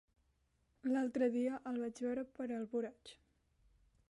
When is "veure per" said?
2.09-2.49